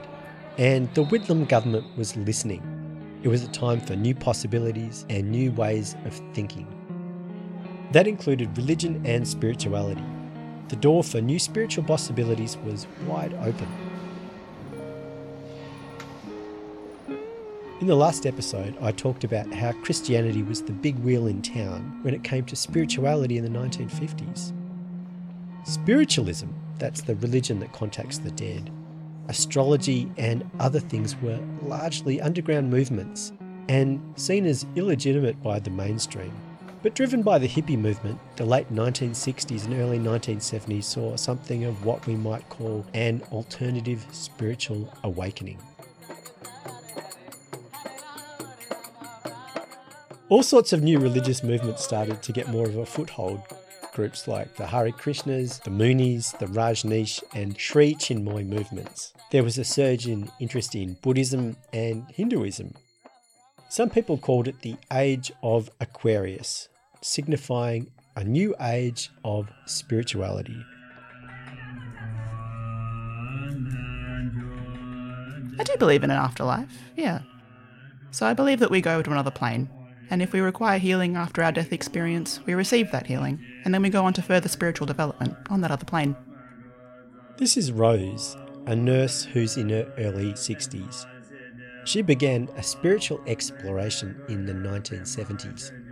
and 0.57 0.87
the 0.93 1.03
Whitlam 1.03 1.49
government 1.49 1.85
was 1.97 2.15
listening. 2.15 2.63
It 3.21 3.27
was 3.27 3.43
a 3.43 3.49
time 3.49 3.81
for 3.81 3.97
new 3.97 4.15
possibilities 4.15 5.05
and 5.09 5.29
new 5.29 5.51
ways 5.51 5.97
of 6.05 6.13
thinking. 6.33 6.67
That 7.91 8.07
included 8.07 8.57
religion 8.57 9.05
and 9.05 9.27
spirituality. 9.27 10.05
The 10.69 10.75
door 10.75 11.03
for 11.03 11.21
new 11.21 11.37
spiritual 11.37 11.83
possibilities 11.83 12.57
was 12.57 12.87
wide 13.05 13.33
open. 13.35 13.67
In 17.81 17.87
the 17.87 17.95
last 17.95 18.25
episode, 18.25 18.75
I 18.81 18.91
talked 18.91 19.23
about 19.23 19.53
how 19.53 19.73
Christianity 19.73 20.41
was 20.41 20.63
the 20.63 20.71
big 20.71 20.97
wheel 20.99 21.27
in 21.27 21.41
town 21.41 21.99
when 22.01 22.15
it 22.15 22.23
came 22.23 22.45
to 22.45 22.55
spirituality 22.55 23.37
in 23.37 23.43
the 23.43 23.59
1950s. 23.59 24.53
Spiritualism, 25.65 26.47
that's 26.79 27.01
the 27.01 27.15
religion 27.17 27.59
that 27.59 27.73
contacts 27.73 28.17
the 28.17 28.31
dead, 28.31 28.71
astrology 29.27 30.11
and 30.17 30.49
other 30.59 30.79
things 30.79 31.15
were 31.21 31.39
largely 31.61 32.21
underground 32.21 32.69
movements 32.69 33.33
and 33.67 34.01
seen 34.15 34.45
as 34.45 34.65
illegitimate 34.75 35.41
by 35.43 35.59
the 35.59 35.69
mainstream. 35.69 36.33
But 36.85 36.93
driven 36.93 37.23
by 37.23 37.39
the 37.39 37.47
hippie 37.47 37.79
movement, 37.79 38.19
the 38.35 38.45
late 38.45 38.71
1960s 38.71 39.65
and 39.65 39.73
early 39.73 39.97
1970s 39.97 40.83
saw 40.83 41.15
something 41.15 41.63
of 41.63 41.83
what 41.83 42.05
we 42.05 42.15
might 42.15 42.47
call 42.47 42.85
an 42.93 43.23
alternative 43.31 44.05
spiritual 44.11 44.93
awakening. 45.03 45.57
All 50.29 50.43
sorts 50.43 50.73
of 50.73 50.83
new 50.83 50.99
religious 50.99 51.41
movements 51.41 51.83
started 51.83 52.21
to 52.21 52.31
get 52.31 52.49
more 52.49 52.67
of 52.67 52.77
a 52.77 52.85
foothold. 52.85 53.41
Groups 53.95 54.27
like 54.27 54.55
the 54.55 54.67
Hare 54.67 54.91
Krishnas, 54.91 55.63
the 55.63 55.71
Moonies, 55.71 56.37
the 56.37 56.45
Rajneesh, 56.45 57.23
and 57.33 57.59
Sri 57.59 57.95
Chinmoy 57.95 58.45
movements. 58.45 59.11
There 59.31 59.43
was 59.43 59.57
a 59.57 59.63
surge 59.63 60.05
in 60.05 60.29
interest 60.39 60.75
in 60.75 60.97
Buddhism 61.01 61.57
and 61.73 62.05
Hinduism. 62.13 62.75
Some 63.69 63.89
people 63.89 64.19
called 64.19 64.47
it 64.47 64.61
the 64.61 64.75
Age 64.93 65.31
of 65.41 65.71
Aquarius, 65.81 66.69
signifying 67.05 67.91
a 68.15 68.23
new 68.23 68.55
age 68.59 69.11
of 69.23 69.47
spirituality. 69.65 70.65
I 75.57 75.63
do 75.63 75.77
believe 75.77 76.03
in 76.03 76.09
an 76.09 76.17
afterlife, 76.17 76.75
yeah. 76.95 77.21
So 78.09 78.25
I 78.25 78.33
believe 78.33 78.59
that 78.59 78.71
we 78.71 78.81
go 78.81 79.03
to 79.03 79.11
another 79.11 79.29
plane, 79.29 79.69
and 80.09 80.21
if 80.21 80.33
we 80.33 80.39
require 80.39 80.79
healing 80.79 81.15
after 81.15 81.43
our 81.43 81.51
death 81.51 81.71
experience, 81.71 82.39
we 82.47 82.55
receive 82.55 82.91
that 82.91 83.05
healing, 83.05 83.39
and 83.63 83.73
then 83.73 83.83
we 83.83 83.89
go 83.89 84.03
on 84.03 84.13
to 84.13 84.23
further 84.23 84.49
spiritual 84.49 84.87
development 84.87 85.35
on 85.49 85.61
that 85.61 85.71
other 85.71 85.85
plane. 85.85 86.15
This 87.37 87.55
is 87.55 87.71
Rose, 87.71 88.35
a 88.65 88.75
nurse 88.75 89.23
who's 89.23 89.57
in 89.57 89.69
her 89.69 89.93
early 89.99 90.33
60s. 90.33 91.05
She 91.85 92.01
began 92.01 92.49
a 92.57 92.63
spiritual 92.63 93.21
exploration 93.27 94.19
in 94.27 94.47
the 94.47 94.53
1970s. 94.53 95.84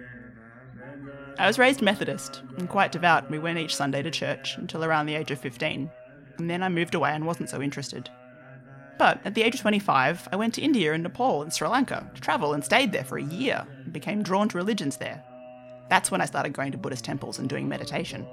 I 1.39 1.47
was 1.47 1.57
raised 1.57 1.81
Methodist 1.81 2.43
and 2.57 2.69
quite 2.69 2.91
devout. 2.91 3.29
We 3.29 3.39
went 3.39 3.57
each 3.57 3.75
Sunday 3.75 4.03
to 4.03 4.11
church 4.11 4.57
until 4.57 4.83
around 4.83 5.07
the 5.07 5.15
age 5.15 5.31
of 5.31 5.39
15, 5.39 5.89
and 6.37 6.49
then 6.49 6.61
I 6.61 6.69
moved 6.69 6.93
away 6.93 7.11
and 7.11 7.25
wasn't 7.25 7.49
so 7.49 7.61
interested. 7.61 8.09
But 8.99 9.19
at 9.25 9.33
the 9.33 9.41
age 9.41 9.55
of 9.55 9.61
25, 9.61 10.29
I 10.31 10.35
went 10.35 10.53
to 10.55 10.61
India 10.61 10.93
and 10.93 11.01
Nepal 11.01 11.41
and 11.41 11.51
Sri 11.51 11.67
Lanka 11.67 12.09
to 12.13 12.21
travel 12.21 12.53
and 12.53 12.63
stayed 12.63 12.91
there 12.91 13.03
for 13.03 13.17
a 13.17 13.23
year 13.23 13.65
and 13.83 13.91
became 13.91 14.21
drawn 14.21 14.47
to 14.49 14.57
religions 14.57 14.97
there. 14.97 15.23
That's 15.89 16.11
when 16.11 16.21
I 16.21 16.25
started 16.25 16.53
going 16.53 16.71
to 16.71 16.77
Buddhist 16.77 17.03
temples 17.03 17.39
and 17.39 17.49
doing 17.49 17.67
meditation. 17.67 18.27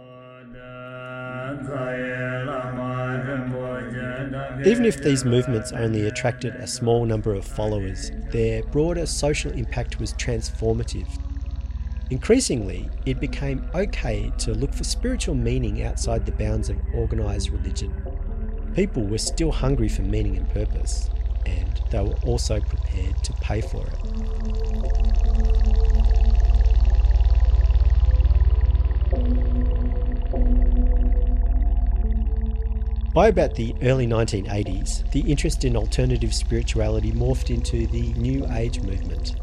Even 4.66 4.84
if 4.84 5.02
these 5.02 5.24
movements 5.24 5.72
only 5.72 6.06
attracted 6.06 6.54
a 6.56 6.66
small 6.66 7.06
number 7.06 7.34
of 7.34 7.46
followers, 7.46 8.12
their 8.30 8.62
broader 8.64 9.06
social 9.06 9.50
impact 9.52 9.98
was 9.98 10.12
transformative. 10.14 11.08
Increasingly, 12.10 12.90
it 13.06 13.20
became 13.20 13.70
okay 13.72 14.32
to 14.38 14.52
look 14.52 14.74
for 14.74 14.82
spiritual 14.82 15.36
meaning 15.36 15.84
outside 15.84 16.26
the 16.26 16.32
bounds 16.32 16.68
of 16.68 16.76
organised 16.92 17.50
religion. 17.50 17.94
People 18.74 19.04
were 19.04 19.18
still 19.18 19.52
hungry 19.52 19.88
for 19.88 20.02
meaning 20.02 20.36
and 20.36 20.48
purpose, 20.50 21.08
and 21.46 21.80
they 21.90 22.02
were 22.02 22.16
also 22.24 22.60
prepared 22.60 23.22
to 23.22 23.32
pay 23.34 23.60
for 23.60 23.86
it. 23.86 23.98
By 33.14 33.28
about 33.28 33.54
the 33.54 33.74
early 33.82 34.06
1980s, 34.08 35.10
the 35.12 35.20
interest 35.20 35.64
in 35.64 35.76
alternative 35.76 36.34
spirituality 36.34 37.12
morphed 37.12 37.54
into 37.54 37.86
the 37.86 38.12
New 38.14 38.46
Age 38.50 38.80
movement. 38.80 39.34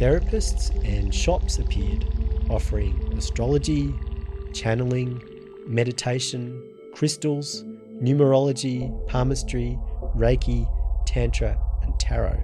Therapists 0.00 0.70
and 0.82 1.14
shops 1.14 1.58
appeared, 1.58 2.06
offering 2.48 3.12
astrology, 3.18 3.94
channeling, 4.54 5.20
meditation, 5.66 6.62
crystals, 6.94 7.64
numerology, 8.02 8.90
palmistry, 9.08 9.78
Reiki, 10.16 10.66
Tantra, 11.06 11.60
and 11.82 11.92
Tarot. 12.00 12.40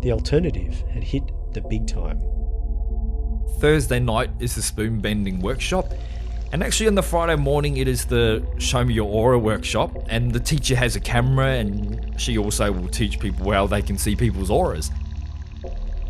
The 0.00 0.10
alternative 0.12 0.82
had 0.90 1.04
hit 1.04 1.22
the 1.52 1.60
big 1.60 1.86
time. 1.86 2.22
Thursday 3.58 4.00
night 4.00 4.30
is 4.40 4.54
the 4.54 4.62
spoon 4.62 5.00
bending 5.00 5.42
workshop, 5.42 5.92
and 6.50 6.62
actually 6.62 6.86
on 6.86 6.94
the 6.94 7.02
Friday 7.02 7.36
morning 7.36 7.76
it 7.76 7.88
is 7.88 8.06
the 8.06 8.42
Show 8.56 8.86
Me 8.86 8.94
Your 8.94 9.12
Aura 9.12 9.38
workshop, 9.38 9.94
and 10.08 10.32
the 10.32 10.40
teacher 10.40 10.76
has 10.76 10.96
a 10.96 11.00
camera, 11.00 11.56
and 11.56 12.18
she 12.18 12.38
also 12.38 12.72
will 12.72 12.88
teach 12.88 13.20
people 13.20 13.52
how 13.52 13.66
they 13.66 13.82
can 13.82 13.98
see 13.98 14.16
people's 14.16 14.48
auras. 14.50 14.90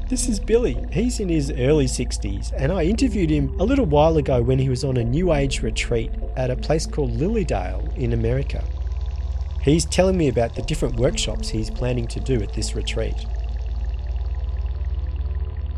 This 0.08 0.28
is 0.28 0.38
Billy. 0.38 0.86
He's 0.92 1.18
in 1.18 1.28
his 1.28 1.50
early 1.50 1.86
60s, 1.86 2.52
and 2.56 2.70
I 2.70 2.84
interviewed 2.84 3.28
him 3.28 3.58
a 3.58 3.64
little 3.64 3.86
while 3.86 4.16
ago 4.18 4.40
when 4.40 4.56
he 4.56 4.68
was 4.68 4.84
on 4.84 4.98
a 4.98 5.02
New 5.02 5.32
Age 5.32 5.62
retreat 5.62 6.12
at 6.36 6.48
a 6.48 6.54
place 6.54 6.86
called 6.86 7.10
Lily 7.10 7.44
Dale 7.44 7.84
in 7.96 8.12
America. 8.12 8.62
He's 9.62 9.84
telling 9.84 10.16
me 10.16 10.28
about 10.28 10.54
the 10.54 10.62
different 10.62 10.94
workshops 10.94 11.48
he's 11.48 11.70
planning 11.70 12.06
to 12.06 12.20
do 12.20 12.40
at 12.40 12.54
this 12.54 12.76
retreat. 12.76 13.16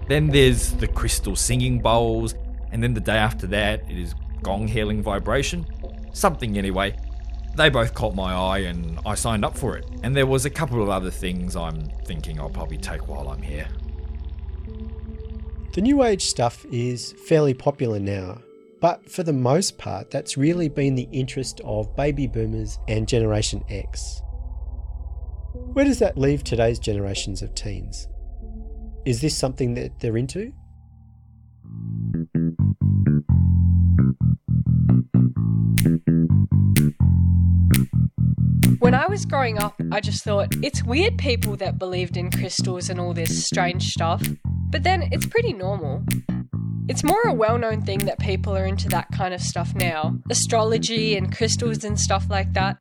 Then 0.08 0.26
there's 0.26 0.72
the 0.72 0.88
crystal 0.88 1.34
singing 1.34 1.78
bowls, 1.78 2.34
and 2.70 2.82
then 2.82 2.92
the 2.92 3.00
day 3.00 3.16
after 3.16 3.46
that 3.46 3.80
it 3.90 3.98
is 3.98 4.14
gong 4.42 4.68
healing 4.68 5.02
vibration. 5.02 5.64
Something 6.12 6.58
anyway. 6.58 6.94
They 7.56 7.70
both 7.70 7.94
caught 7.94 8.14
my 8.14 8.34
eye 8.34 8.58
and 8.58 8.98
I 9.06 9.14
signed 9.14 9.46
up 9.46 9.56
for 9.56 9.78
it. 9.78 9.86
And 10.02 10.14
there 10.14 10.26
was 10.26 10.44
a 10.44 10.50
couple 10.50 10.82
of 10.82 10.90
other 10.90 11.10
things 11.10 11.56
I'm 11.56 11.88
thinking 12.04 12.38
I'll 12.38 12.50
probably 12.50 12.76
take 12.76 13.08
while 13.08 13.30
I'm 13.30 13.40
here. 13.40 13.66
The 15.78 15.82
New 15.82 16.02
Age 16.02 16.24
stuff 16.24 16.66
is 16.72 17.12
fairly 17.28 17.54
popular 17.54 18.00
now, 18.00 18.38
but 18.80 19.08
for 19.08 19.22
the 19.22 19.32
most 19.32 19.78
part, 19.78 20.10
that's 20.10 20.36
really 20.36 20.68
been 20.68 20.96
the 20.96 21.08
interest 21.12 21.60
of 21.60 21.94
baby 21.94 22.26
boomers 22.26 22.80
and 22.88 23.06
Generation 23.06 23.62
X. 23.68 24.20
Where 25.54 25.84
does 25.84 26.00
that 26.00 26.18
leave 26.18 26.42
today's 26.42 26.80
generations 26.80 27.42
of 27.42 27.54
teens? 27.54 28.08
Is 29.04 29.20
this 29.20 29.36
something 29.36 29.74
that 29.74 30.00
they're 30.00 30.16
into? 30.16 30.52
When 38.80 38.94
I 38.94 39.06
was 39.08 39.24
growing 39.24 39.58
up, 39.58 39.80
I 39.92 40.00
just 40.00 40.24
thought 40.24 40.48
it's 40.60 40.82
weird 40.82 41.18
people 41.18 41.54
that 41.58 41.78
believed 41.78 42.16
in 42.16 42.32
crystals 42.32 42.90
and 42.90 42.98
all 42.98 43.14
this 43.14 43.46
strange 43.46 43.92
stuff, 43.92 44.22
but 44.70 44.82
then 44.82 45.08
it's 45.12 45.26
pretty 45.26 45.52
normal. 45.52 46.04
It's 46.88 47.04
more 47.04 47.20
a 47.26 47.34
well 47.34 47.58
known 47.58 47.82
thing 47.82 48.00
that 48.06 48.18
people 48.18 48.56
are 48.56 48.64
into 48.64 48.88
that 48.88 49.08
kind 49.12 49.34
of 49.34 49.40
stuff 49.40 49.74
now 49.74 50.18
astrology 50.30 51.16
and 51.16 51.34
crystals 51.34 51.84
and 51.84 51.98
stuff 52.00 52.26
like 52.30 52.52
that. 52.54 52.78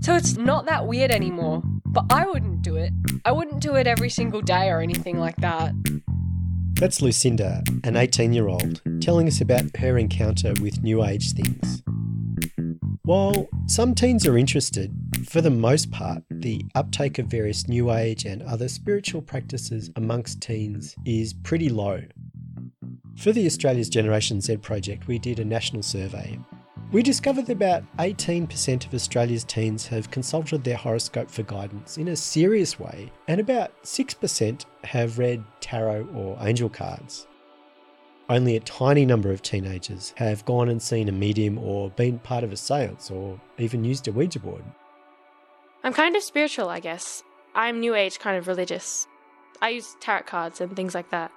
So 0.00 0.14
it's 0.14 0.36
not 0.36 0.66
that 0.66 0.86
weird 0.86 1.10
anymore. 1.10 1.62
but 1.92 2.04
I 2.10 2.24
wouldn't 2.24 2.62
do 2.62 2.76
it. 2.76 2.92
I 3.24 3.32
wouldn't 3.32 3.60
do 3.60 3.74
it 3.74 3.86
every 3.86 4.10
single 4.10 4.40
day 4.40 4.68
or 4.68 4.80
anything 4.80 5.18
like 5.18 5.36
that. 5.36 5.72
That's 6.74 7.02
Lucinda, 7.02 7.62
an 7.84 7.96
18 7.96 8.32
year 8.32 8.48
old, 8.48 8.80
telling 9.02 9.26
us 9.26 9.40
about 9.40 9.76
her 9.76 9.98
encounter 9.98 10.54
with 10.62 10.82
New 10.82 11.04
Age 11.04 11.32
things. 11.32 11.82
While 13.02 13.48
some 13.66 13.94
teens 13.94 14.26
are 14.26 14.38
interested, 14.38 14.94
for 15.28 15.40
the 15.40 15.50
most 15.50 15.90
part, 15.90 16.22
the 16.40 16.64
uptake 16.74 17.18
of 17.18 17.26
various 17.26 17.68
New 17.68 17.92
Age 17.92 18.24
and 18.24 18.42
other 18.42 18.68
spiritual 18.68 19.22
practices 19.22 19.90
amongst 19.96 20.40
teens 20.40 20.96
is 21.04 21.32
pretty 21.32 21.68
low. 21.68 22.02
For 23.16 23.32
the 23.32 23.46
Australia's 23.46 23.88
Generation 23.88 24.40
Z 24.40 24.56
project, 24.58 25.06
we 25.06 25.18
did 25.18 25.40
a 25.40 25.44
national 25.44 25.82
survey. 25.82 26.38
We 26.92 27.02
discovered 27.02 27.46
that 27.46 27.52
about 27.52 27.84
18% 27.98 28.86
of 28.86 28.94
Australia's 28.94 29.44
teens 29.44 29.86
have 29.86 30.10
consulted 30.10 30.64
their 30.64 30.76
horoscope 30.76 31.30
for 31.30 31.42
guidance 31.44 31.98
in 31.98 32.08
a 32.08 32.16
serious 32.16 32.80
way, 32.80 33.12
and 33.28 33.40
about 33.40 33.70
6% 33.84 34.64
have 34.84 35.18
read 35.18 35.44
tarot 35.60 36.08
or 36.14 36.36
angel 36.40 36.68
cards. 36.68 37.26
Only 38.28 38.56
a 38.56 38.60
tiny 38.60 39.04
number 39.04 39.30
of 39.30 39.42
teenagers 39.42 40.14
have 40.16 40.44
gone 40.44 40.68
and 40.68 40.80
seen 40.80 41.08
a 41.08 41.12
medium 41.12 41.58
or 41.58 41.90
been 41.90 42.18
part 42.20 42.42
of 42.42 42.52
a 42.52 42.56
seance 42.56 43.10
or 43.10 43.40
even 43.58 43.84
used 43.84 44.08
a 44.08 44.12
Ouija 44.12 44.38
board. 44.38 44.64
I'm 45.82 45.94
kind 45.94 46.14
of 46.14 46.22
spiritual, 46.22 46.68
I 46.68 46.80
guess. 46.80 47.22
I'm 47.54 47.80
New 47.80 47.94
Age, 47.94 48.18
kind 48.18 48.36
of 48.36 48.46
religious. 48.46 49.06
I 49.62 49.70
use 49.70 49.96
tarot 50.00 50.22
cards 50.22 50.60
and 50.60 50.76
things 50.76 50.94
like 50.94 51.10
that. 51.10 51.32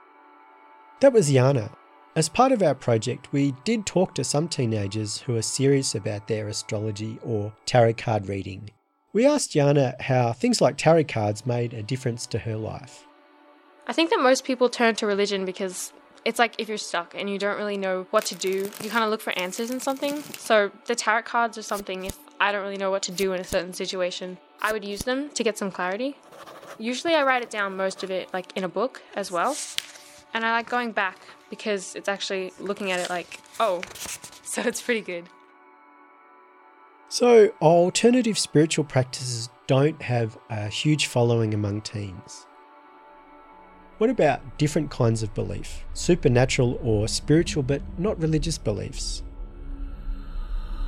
That 0.99 1.13
was 1.13 1.31
Yana. 1.31 1.69
As 2.15 2.29
part 2.29 2.51
of 2.51 2.61
our 2.61 2.75
project, 2.75 3.31
we 3.31 3.55
did 3.63 3.85
talk 3.85 4.13
to 4.15 4.23
some 4.23 4.47
teenagers 4.47 5.19
who 5.19 5.35
are 5.35 5.41
serious 5.41 5.95
about 5.95 6.27
their 6.27 6.47
astrology 6.47 7.19
or 7.23 7.53
tarot 7.65 7.93
card 7.93 8.27
reading. 8.27 8.69
We 9.13 9.25
asked 9.25 9.51
Yana 9.53 9.99
how 10.01 10.33
things 10.33 10.61
like 10.61 10.77
tarot 10.77 11.05
cards 11.05 11.45
made 11.45 11.73
a 11.73 11.81
difference 11.81 12.27
to 12.27 12.39
her 12.39 12.55
life. 12.55 13.07
I 13.87 13.93
think 13.93 14.09
that 14.09 14.19
most 14.21 14.43
people 14.43 14.69
turn 14.69 14.95
to 14.95 15.07
religion 15.07 15.45
because 15.45 15.93
it's 16.25 16.39
like 16.39 16.55
if 16.57 16.69
you're 16.69 16.77
stuck 16.77 17.15
and 17.15 17.29
you 17.29 17.37
don't 17.37 17.57
really 17.57 17.77
know 17.77 18.07
what 18.11 18.25
to 18.25 18.35
do, 18.35 18.69
you 18.81 18.89
kind 18.89 19.03
of 19.03 19.09
look 19.09 19.21
for 19.21 19.37
answers 19.37 19.71
in 19.71 19.79
something. 19.79 20.21
So 20.37 20.71
the 20.85 20.95
tarot 20.95 21.23
cards 21.23 21.57
are 21.57 21.63
something 21.63 22.05
if 22.05 22.17
I 22.39 22.51
don't 22.51 22.61
really 22.61 22.77
know 22.77 22.91
what 22.91 23.03
to 23.03 23.11
do 23.11 23.33
in 23.33 23.39
a 23.39 23.43
certain 23.43 23.73
situation, 23.73 24.37
I 24.61 24.71
would 24.71 24.85
use 24.85 25.03
them 25.03 25.29
to 25.29 25.43
get 25.43 25.57
some 25.57 25.71
clarity. 25.71 26.17
Usually 26.77 27.13
I 27.13 27.23
write 27.23 27.43
it 27.43 27.49
down 27.49 27.75
most 27.75 28.03
of 28.03 28.11
it 28.11 28.33
like 28.33 28.55
in 28.55 28.63
a 28.63 28.69
book 28.69 29.01
as 29.15 29.31
well. 29.31 29.55
And 30.33 30.43
I 30.45 30.51
like 30.51 30.69
going 30.69 30.91
back 30.91 31.19
because 31.49 31.95
it's 31.95 32.09
actually 32.09 32.53
looking 32.59 32.91
at 32.91 32.99
it 32.99 33.09
like, 33.09 33.39
oh, 33.59 33.81
so 34.43 34.61
it's 34.61 34.81
pretty 34.81 35.01
good. 35.01 35.25
So, 37.09 37.51
alternative 37.61 38.39
spiritual 38.39 38.85
practices 38.85 39.49
don't 39.67 40.01
have 40.01 40.35
a 40.49 40.67
huge 40.67 41.05
following 41.05 41.53
among 41.53 41.81
teens. 41.81 42.47
What 43.99 44.09
about 44.09 44.57
different 44.57 44.89
kinds 44.89 45.21
of 45.21 45.33
belief, 45.35 45.85
supernatural 45.93 46.79
or 46.81 47.07
spiritual 47.07 47.61
but 47.61 47.83
not 47.99 48.19
religious 48.19 48.57
beliefs? 48.57 49.21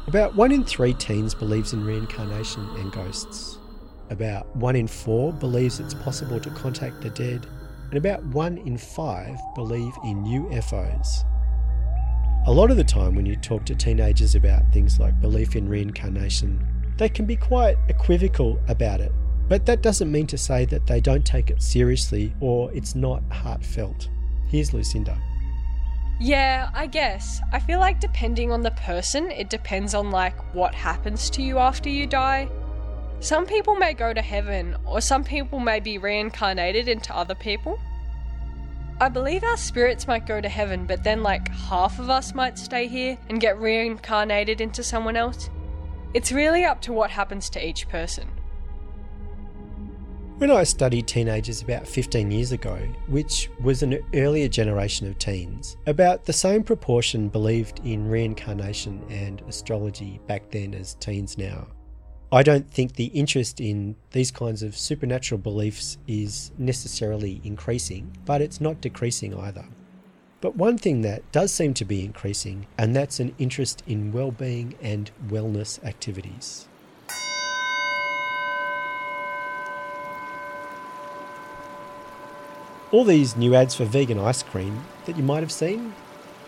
About 0.08 0.36
one 0.36 0.52
in 0.52 0.64
three 0.64 0.94
teens 0.94 1.34
believes 1.34 1.74
in 1.74 1.84
reincarnation 1.84 2.68
and 2.78 2.92
ghosts. 2.92 3.58
About 4.10 4.56
one 4.56 4.76
in 4.76 4.88
four 4.88 5.34
believes 5.34 5.80
it's 5.80 5.94
possible 5.94 6.40
to 6.40 6.50
contact 6.52 7.02
the 7.02 7.10
dead, 7.10 7.48
and 7.90 7.98
about 7.98 8.24
one 8.26 8.58
in 8.60 8.78
five 8.78 9.38
believe 9.56 9.94
in 10.04 10.24
UFOs. 10.24 11.24
A 12.48 12.52
lot 12.52 12.70
of 12.70 12.78
the 12.78 12.84
time, 12.84 13.16
when 13.16 13.26
you 13.26 13.36
talk 13.36 13.66
to 13.66 13.76
teenagers 13.76 14.36
about 14.36 14.72
things 14.72 15.00
like 15.00 15.20
belief 15.20 15.56
in 15.56 15.68
reincarnation, 15.68 16.66
they 16.98 17.10
can 17.10 17.26
be 17.26 17.36
quite 17.36 17.78
equivocal 17.90 18.60
about 18.68 19.02
it 19.02 19.12
but 19.48 19.66
that 19.66 19.82
doesn't 19.82 20.12
mean 20.12 20.28
to 20.28 20.38
say 20.38 20.66
that 20.66 20.88
they 20.88 21.00
don't 21.00 21.26
take 21.26 21.50
it 21.50 21.62
seriously 21.62 22.34
or 22.40 22.72
it's 22.74 22.96
not 22.96 23.22
heartfelt. 23.32 24.10
Here's 24.48 24.74
Lucinda. 24.74 25.20
Yeah, 26.20 26.70
I 26.74 26.88
guess. 26.88 27.42
I 27.52 27.60
feel 27.60 27.80
like 27.80 28.00
depending 28.00 28.52
on 28.52 28.62
the 28.62 28.72
person, 28.72 29.32
it 29.32 29.50
depends 29.50 29.94
on 29.94 30.12
like 30.12 30.54
what 30.54 30.74
happens 30.74 31.30
to 31.32 31.42
you 31.42 31.60
after 31.60 31.90
you 31.90 32.08
die. 32.08 32.50
Some 33.20 33.46
people 33.46 33.76
may 33.76 33.94
go 33.94 34.14
to 34.14 34.22
heaven, 34.22 34.76
or 34.86 35.02
some 35.02 35.24
people 35.24 35.60
may 35.60 35.80
be 35.80 35.98
reincarnated 35.98 36.88
into 36.88 37.16
other 37.16 37.36
people. 37.36 37.80
I 39.02 39.10
believe 39.10 39.44
our 39.44 39.58
spirits 39.58 40.08
might 40.08 40.26
go 40.26 40.40
to 40.40 40.48
heaven, 40.48 40.86
but 40.86 41.04
then 41.04 41.22
like 41.22 41.50
half 41.50 42.00
of 42.00 42.10
us 42.10 42.34
might 42.34 42.58
stay 42.58 42.88
here 42.88 43.18
and 43.28 43.42
get 43.42 43.60
reincarnated 43.60 44.62
into 44.62 44.84
someone 44.84 45.18
else. 45.18 45.50
It's 46.14 46.32
really 46.32 46.64
up 46.64 46.82
to 46.84 46.94
what 46.94 47.10
happens 47.10 47.50
to 47.52 47.68
each 47.68 47.90
person. 47.90 48.30
When 50.38 50.52
I 50.52 50.64
studied 50.64 51.08
teenagers 51.08 51.62
about 51.62 51.88
15 51.88 52.30
years 52.30 52.52
ago, 52.52 52.78
which 53.08 53.50
was 53.62 53.84
an 53.84 53.98
earlier 54.14 54.50
generation 54.50 55.08
of 55.08 55.18
teens, 55.18 55.78
about 55.88 56.26
the 56.26 56.34
same 56.34 56.62
proportion 56.62 57.30
believed 57.30 57.80
in 57.86 58.10
reincarnation 58.10 59.02
and 59.10 59.42
astrology 59.48 60.20
back 60.28 60.52
then 60.52 60.74
as 60.74 60.96
teens 60.96 61.38
now. 61.38 61.68
I 62.34 62.44
don't 62.44 62.70
think 62.70 62.96
the 62.96 63.06
interest 63.06 63.62
in 63.62 63.96
these 64.12 64.30
kinds 64.30 64.62
of 64.62 64.76
supernatural 64.76 65.40
beliefs 65.40 65.98
is 66.06 66.52
necessarily 66.58 67.40
increasing, 67.46 68.18
but 68.26 68.42
it's 68.42 68.60
not 68.60 68.82
decreasing 68.82 69.34
either. 69.40 69.66
But 70.42 70.58
one 70.58 70.78
thing 70.78 71.00
that 71.04 71.32
does 71.32 71.54
seem 71.54 71.74
to 71.76 71.86
be 71.86 72.04
increasing, 72.04 72.68
and 72.78 72.94
that's 72.94 73.22
an 73.22 73.34
interest 73.40 73.84
in 73.88 74.12
well-being 74.12 74.76
and 74.82 75.12
wellness 75.30 75.82
activities. 75.86 76.68
All 82.92 83.04
these 83.04 83.36
new 83.36 83.56
ads 83.56 83.74
for 83.74 83.86
vegan 83.86 84.20
ice 84.20 84.44
cream 84.44 84.86
that 85.06 85.18
you 85.18 85.24
might 85.24 85.42
have 85.42 85.52
seen, 85.52 85.96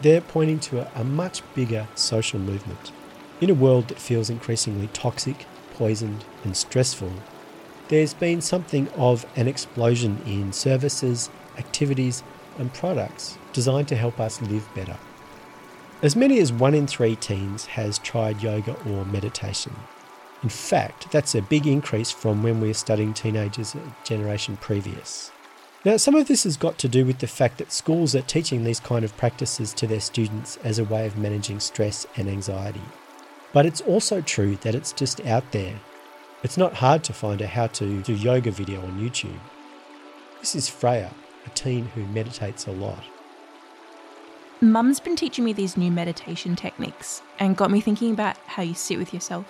they're 0.01 0.21
pointing 0.21 0.59
to 0.59 0.81
a, 0.81 0.91
a 1.01 1.03
much 1.03 1.41
bigger 1.55 1.87
social 1.95 2.39
movement. 2.39 2.91
In 3.41 3.49
a 3.49 3.55
world 3.55 3.87
that 3.87 3.97
feels 3.97 4.29
increasingly 4.29 4.87
toxic, 4.93 5.47
poisoned, 5.73 6.25
and 6.43 6.55
stressful, 6.55 7.11
there's 7.87 8.13
been 8.13 8.41
something 8.41 8.87
of 8.89 9.25
an 9.35 9.47
explosion 9.47 10.21
in 10.27 10.53
services, 10.53 11.31
activities, 11.57 12.21
and 12.59 12.71
products 12.73 13.37
designed 13.51 13.87
to 13.87 13.95
help 13.95 14.19
us 14.19 14.41
live 14.41 14.67
better. 14.75 14.97
As 16.03 16.15
many 16.15 16.39
as 16.39 16.53
one 16.53 16.75
in 16.75 16.85
three 16.85 17.15
teens 17.15 17.65
has 17.65 17.97
tried 17.97 18.43
yoga 18.43 18.75
or 18.87 19.05
meditation. 19.05 19.75
In 20.43 20.49
fact, 20.49 21.11
that's 21.11 21.33
a 21.33 21.41
big 21.41 21.65
increase 21.65 22.11
from 22.11 22.43
when 22.43 22.61
we 22.61 22.67
were 22.67 22.73
studying 22.75 23.15
teenagers 23.15 23.73
a 23.73 23.81
generation 24.03 24.57
previous. 24.57 25.31
Now, 25.85 25.97
some 25.97 26.15
of 26.15 26.27
this 26.27 26.43
has 26.43 26.57
got 26.57 26.77
to 26.79 26.87
do 26.87 27.05
with 27.05 27.19
the 27.19 27.27
fact 27.27 27.59
that 27.59 27.71
schools 27.71 28.15
are 28.15 28.21
teaching 28.21 28.63
these 28.63 28.79
kind 28.79 29.05
of 29.05 29.15
practices 29.15 29.73
to 29.73 29.85
their 29.87 29.99
students 29.99 30.57
as 30.63 30.79
a 30.79 30.83
way 30.83 31.05
of 31.05 31.17
managing 31.17 31.59
stress 31.59 32.05
and 32.15 32.27
anxiety. 32.27 32.81
But 33.53 33.65
it's 33.65 33.81
also 33.81 34.21
true 34.21 34.55
that 34.57 34.73
it's 34.75 34.91
just 34.91 35.23
out 35.25 35.51
there. 35.51 35.79
It's 36.43 36.57
not 36.57 36.73
hard 36.73 37.03
to 37.05 37.13
find 37.13 37.41
a 37.41 37.47
how 37.47 37.67
to 37.67 38.01
do 38.01 38.13
yoga 38.13 38.51
video 38.51 38.81
on 38.81 38.99
YouTube. 38.99 39.39
This 40.39 40.55
is 40.55 40.67
Freya, 40.67 41.11
a 41.45 41.49
teen 41.51 41.85
who 41.89 42.05
meditates 42.07 42.67
a 42.67 42.71
lot. 42.71 43.03
Mum's 44.59 44.99
been 44.99 45.15
teaching 45.15 45.45
me 45.45 45.53
these 45.53 45.77
new 45.77 45.91
meditation 45.91 46.55
techniques 46.55 47.21
and 47.39 47.55
got 47.55 47.69
me 47.69 47.81
thinking 47.81 48.11
about 48.11 48.37
how 48.47 48.63
you 48.63 48.73
sit 48.73 48.97
with 48.97 49.13
yourself. 49.13 49.45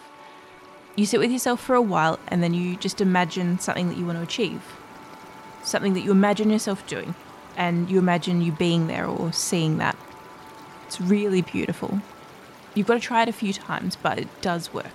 You 0.97 1.05
sit 1.05 1.21
with 1.21 1.31
yourself 1.31 1.61
for 1.61 1.75
a 1.75 1.81
while 1.81 2.19
and 2.27 2.43
then 2.43 2.53
you 2.53 2.75
just 2.75 2.99
imagine 2.99 3.59
something 3.59 3.87
that 3.87 3.97
you 3.97 4.05
want 4.05 4.17
to 4.17 4.23
achieve 4.23 4.61
something 5.67 5.93
that 5.93 6.01
you 6.01 6.11
imagine 6.11 6.49
yourself 6.49 6.85
doing 6.87 7.13
and 7.57 7.89
you 7.89 7.99
imagine 7.99 8.41
you 8.41 8.51
being 8.51 8.87
there 8.87 9.05
or 9.05 9.33
seeing 9.33 9.77
that. 9.77 9.97
It's 10.85 11.01
really 11.01 11.41
beautiful. 11.41 12.01
You've 12.73 12.87
got 12.87 12.93
to 12.95 12.99
try 12.99 13.23
it 13.23 13.29
a 13.29 13.33
few 13.33 13.51
times, 13.51 13.95
but 13.95 14.17
it 14.17 14.27
does 14.41 14.73
work. 14.73 14.85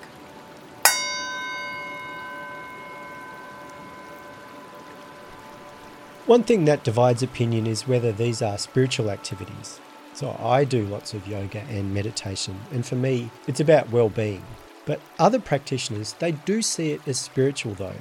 One 6.27 6.45
thing 6.45 6.65
that 6.65 6.85
divides 6.85 7.23
opinion 7.23 7.67
is 7.67 7.89
whether 7.89 8.13
these 8.13 8.41
are 8.41 8.57
spiritual 8.57 9.11
activities. 9.11 9.81
So 10.15 10.37
I 10.41 10.65
do 10.65 10.87
lots 10.87 11.13
of 11.15 11.27
yoga 11.27 11.61
and 11.69 11.93
meditation, 11.93 12.59
and 12.71 12.87
for 12.87 12.95
me, 12.95 13.31
it's 13.49 13.61
about 13.61 13.91
well 13.91 14.09
being. 14.09 14.45
But 14.87 15.01
other 15.19 15.41
practitioners, 15.41 16.15
they 16.15 16.33
do 16.33 16.63
see 16.63 16.93
it 16.93 17.07
as 17.07 17.19
spiritual 17.19 17.75
though. 17.75 17.97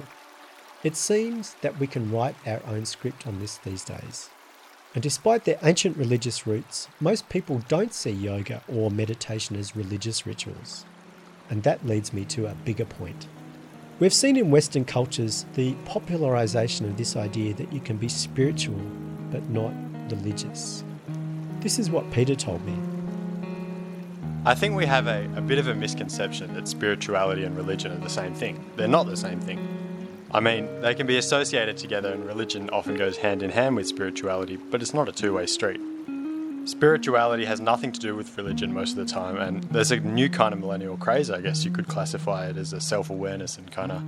It 0.84 0.96
seems 0.96 1.54
that 1.62 1.80
we 1.80 1.86
can 1.86 2.12
write 2.12 2.36
our 2.48 2.60
own 2.68 2.86
script 2.86 3.28
on 3.28 3.40
this 3.40 3.58
these 3.58 3.84
days. 3.84 4.32
And 4.96 5.04
despite 5.04 5.46
their 5.46 5.60
ancient 5.62 5.96
religious 5.96 6.48
roots, 6.48 6.88
most 7.00 7.30
people 7.30 7.62
don't 7.68 7.94
see 7.94 8.10
yoga 8.10 8.64
or 8.68 8.90
meditation 8.90 9.56
as 9.56 9.76
religious 9.76 10.26
rituals. 10.26 10.86
And 11.52 11.62
that 11.64 11.86
leads 11.86 12.14
me 12.14 12.26
to 12.26 12.48
a 12.48 12.56
bigger 12.56 12.86
point. 12.86 13.28
We've 14.00 14.14
seen 14.14 14.38
in 14.38 14.50
Western 14.50 14.84
cultures 14.84 15.46
the 15.54 15.76
popularization 15.86 16.88
of 16.88 16.98
this 16.98 17.16
idea 17.16 17.54
that 17.54 17.72
you 17.72 17.80
can 17.80 17.98
be 17.98 18.10
spiritual 18.10 18.82
but 19.30 19.48
not 19.50 19.72
religious. 20.10 20.84
This 21.60 21.78
is 21.78 21.92
what 21.92 22.10
Peter 22.12 22.34
told 22.34 22.66
me. 22.66 22.76
I 24.46 24.56
think 24.56 24.76
we 24.76 24.88
have 24.88 25.06
a, 25.06 25.30
a 25.36 25.42
bit 25.42 25.60
of 25.60 25.68
a 25.68 25.76
misconception 25.76 26.56
that 26.56 26.68
spirituality 26.68 27.44
and 27.44 27.56
religion 27.56 27.92
are 27.92 28.00
the 28.00 28.10
same 28.10 28.34
thing. 28.34 28.66
They're 28.76 28.88
not 28.88 29.06
the 29.06 29.16
same 29.16 29.40
thing. 29.40 29.81
I 30.34 30.40
mean, 30.40 30.80
they 30.80 30.96
can 30.96 31.08
be 31.08 31.18
associated 31.18 31.76
together, 31.76 32.14
and 32.14 32.26
religion 32.26 32.70
often 32.70 32.96
goes 32.96 33.18
hand 33.18 33.44
in 33.44 33.50
hand 33.50 33.76
with 33.76 33.88
spirituality, 33.88 34.56
but 34.56 34.82
it's 34.82 34.94
not 34.94 35.10
a 35.10 35.12
two 35.12 35.34
way 35.34 35.46
street. 35.46 35.82
Spirituality 36.64 37.44
has 37.44 37.60
nothing 37.60 37.92
to 37.92 38.00
do 38.00 38.16
with 38.16 38.38
religion 38.38 38.74
most 38.74 38.92
of 38.92 38.96
the 38.98 39.06
time, 39.06 39.36
and 39.36 39.64
there's 39.66 39.92
a 39.92 40.00
new 40.00 40.30
kind 40.30 40.54
of 40.54 40.62
millennial 40.62 40.96
craze, 40.96 41.30
I 41.30 41.42
guess 41.42 41.66
you 41.66 41.72
could 41.72 41.88
classify 41.88 42.48
it 42.48 42.56
as 42.56 42.72
a 42.72 42.80
self 42.80 43.10
awareness 43.10 43.58
and 43.58 43.70
kind 43.72 43.92
of 43.92 44.02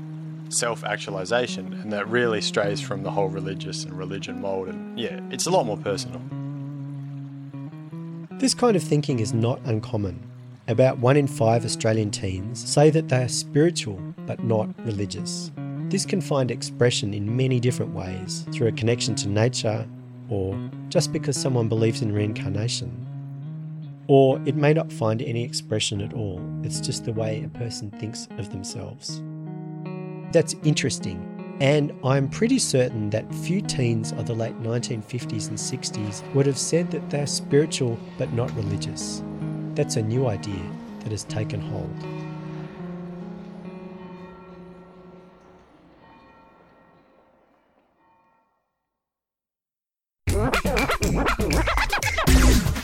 self 0.48 0.86
actualization, 0.86 1.74
and 1.74 1.92
that 1.92 2.08
really 2.08 2.40
strays 2.40 2.80
from 2.80 3.04
the 3.04 3.12
whole 3.12 3.28
religious 3.28 3.84
and 3.84 3.98
religion 3.98 4.40
mold, 4.40 4.70
and 4.70 4.98
yeah, 4.98 5.20
it's 5.30 5.46
a 5.46 5.52
lot 5.52 5.66
more 5.66 5.78
personal. 5.78 6.22
This 8.40 8.54
kind 8.54 8.78
of 8.78 8.84
thinking 8.84 9.20
is 9.20 9.34
not 9.34 9.60
uncommon. 9.66 10.26
About 10.70 11.00
one 11.00 11.18
in 11.18 11.28
five 11.28 11.66
Australian 11.66 12.12
teens 12.12 12.64
say 12.70 12.90
that 12.92 13.10
they 13.10 13.24
are 13.24 13.28
spiritual 13.28 14.00
but 14.26 14.42
not 14.42 14.70
religious. 14.86 15.52
This 15.94 16.08
can 16.08 16.22
find 16.22 16.50
expression 16.50 17.14
in 17.14 17.38
many 17.38 17.60
different 17.60 17.94
ways 17.94 18.48
through 18.52 18.66
a 18.66 18.72
connection 18.72 19.14
to 19.14 19.30
nature, 19.30 19.88
or 20.28 20.58
just 20.90 21.14
because 21.14 21.40
someone 21.40 21.70
believes 21.70 22.02
in 22.02 22.12
reincarnation. 22.12 23.06
Or 24.08 24.42
it 24.44 24.56
may 24.56 24.74
not 24.74 24.92
find 24.92 25.22
any 25.22 25.44
expression 25.44 26.02
at 26.02 26.16
all, 26.16 26.42
it's 26.64 26.80
just 26.80 27.06
the 27.06 27.14
way 27.14 27.44
a 27.44 27.60
person 27.60 27.92
thinks 27.92 28.28
of 28.40 28.52
themselves. 28.52 29.22
That's 30.32 30.56
interesting, 30.64 31.58
and 31.62 31.94
I'm 32.04 32.28
pretty 32.28 32.58
certain 32.58 33.12
that 33.12 33.32
few 33.32 33.62
teens 33.62 34.14
of 34.14 34.26
the 34.26 34.34
late 34.34 34.60
1950s 34.64 35.50
and 35.50 35.58
60s 35.60 36.34
would 36.34 36.48
have 36.48 36.58
said 36.58 36.90
that 36.90 37.08
they're 37.12 37.28
spiritual 37.28 38.00
but 38.18 38.34
not 38.34 38.52
religious. 38.56 39.22
That's 39.76 39.98
a 39.98 40.02
new 40.02 40.26
idea 40.26 40.66
that 41.02 41.12
has 41.12 41.26
taken 41.26 41.62
hold. 41.62 42.23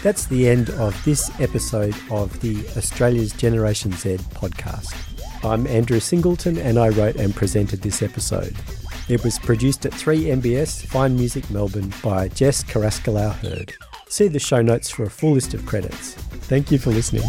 That's 0.01 0.27
the 0.27 0.47
end 0.47 0.69
of 0.71 1.03
this 1.03 1.29
episode 1.41 1.93
of 2.09 2.39
the 2.39 2.65
Australia's 2.77 3.33
Generation 3.33 3.91
Z 3.91 4.15
podcast. 4.33 4.95
I'm 5.43 5.67
Andrew 5.67 5.99
Singleton 5.99 6.57
and 6.57 6.79
I 6.79 6.89
wrote 6.89 7.17
and 7.17 7.35
presented 7.35 7.81
this 7.81 8.01
episode. 8.01 8.55
It 9.09 9.23
was 9.25 9.37
produced 9.39 9.85
at 9.85 9.91
3MBS 9.91 10.85
Fine 10.85 11.17
Music 11.17 11.49
Melbourne 11.49 11.91
by 12.01 12.29
Jess 12.29 12.63
Carrascalau 12.63 13.33
Heard. 13.33 13.73
See 14.07 14.29
the 14.29 14.39
show 14.39 14.61
notes 14.61 14.89
for 14.89 15.03
a 15.03 15.09
full 15.09 15.33
list 15.33 15.53
of 15.53 15.65
credits. 15.65 16.13
Thank 16.13 16.71
you 16.71 16.77
for 16.77 16.91
listening. 16.91 17.23